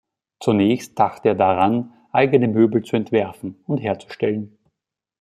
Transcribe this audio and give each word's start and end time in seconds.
Zunächst 0.39 0.97
dachte 0.97 1.29
er 1.29 1.35
daran, 1.35 1.93
eigene 2.11 2.47
Möbel 2.47 2.81
zu 2.83 2.95
entwerfen 2.95 3.57
und 3.67 3.77
herzustellen. 3.83 4.57